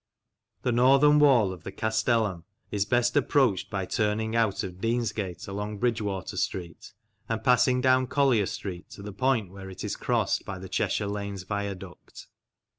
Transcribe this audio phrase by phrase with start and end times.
[0.63, 5.77] The northern wall of the castellum is best approached by turning out of Deansgate along
[5.77, 6.91] Bridgewater Street,
[7.29, 11.05] and passing down Collier Street to the point where it is crossed by the Cheshire
[11.05, 12.25] Lines Viaduct.